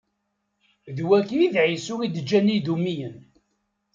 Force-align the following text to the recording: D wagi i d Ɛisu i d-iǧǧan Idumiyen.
D 0.95 0.97
wagi 1.07 1.37
i 1.45 1.47
d 1.53 1.55
Ɛisu 1.65 1.95
i 2.01 2.07
d-iǧǧan 2.09 2.53
Idumiyen. 2.57 3.15